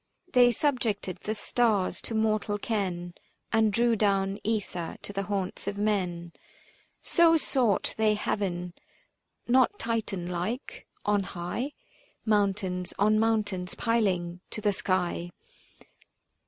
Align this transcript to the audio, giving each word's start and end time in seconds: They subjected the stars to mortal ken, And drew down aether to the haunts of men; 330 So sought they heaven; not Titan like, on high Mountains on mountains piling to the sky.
They 0.33 0.51
subjected 0.51 1.19
the 1.21 1.35
stars 1.35 2.01
to 2.01 2.15
mortal 2.15 2.57
ken, 2.57 3.13
And 3.53 3.71
drew 3.71 3.95
down 3.95 4.39
aether 4.43 4.97
to 5.03 5.13
the 5.13 5.21
haunts 5.29 5.67
of 5.67 5.77
men; 5.77 6.31
330 7.03 7.03
So 7.03 7.37
sought 7.37 7.93
they 7.99 8.15
heaven; 8.15 8.73
not 9.47 9.77
Titan 9.77 10.25
like, 10.27 10.87
on 11.05 11.21
high 11.21 11.73
Mountains 12.25 12.95
on 12.97 13.19
mountains 13.19 13.75
piling 13.75 14.41
to 14.49 14.59
the 14.59 14.73
sky. 14.73 15.29